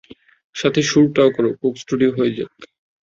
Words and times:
সাথে 0.55 0.81
সুরটাও 0.83 1.29
করো, 1.35 1.49
Coke 1.61 1.73
studio 1.83 2.11
হয়ে 2.17 2.35
যাক? 2.37 2.51